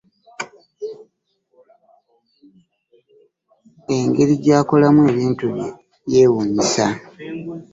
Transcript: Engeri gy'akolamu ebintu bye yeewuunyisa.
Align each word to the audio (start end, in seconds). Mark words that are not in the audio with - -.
Engeri 3.95 4.33
gy'akolamu 4.43 5.01
ebintu 5.11 5.45
bye 5.53 5.69
yeewuunyisa. 6.11 6.85